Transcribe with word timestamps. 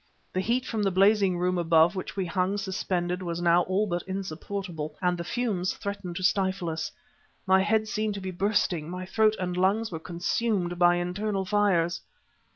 The 0.33 0.39
heat 0.41 0.65
from 0.65 0.81
the 0.81 0.89
blazing 0.89 1.37
room 1.37 1.59
above 1.59 1.95
which 1.95 2.15
we 2.17 2.25
hung 2.25 2.57
suspended 2.57 3.21
was 3.21 3.39
now 3.39 3.61
all 3.61 3.85
but 3.85 4.01
insupportable, 4.07 4.95
and 4.99 5.15
the 5.15 5.23
fumes 5.23 5.75
threatened 5.75 6.15
to 6.15 6.23
stifle 6.23 6.69
us. 6.69 6.91
My 7.45 7.61
head 7.61 7.87
seemed 7.87 8.15
to 8.15 8.19
be 8.19 8.31
bursting; 8.31 8.89
my 8.89 9.05
throat 9.05 9.35
and 9.39 9.55
lungs 9.55 9.91
were 9.91 9.99
consumed 9.99 10.79
by 10.79 10.95
internal 10.95 11.45
fires. 11.45 12.01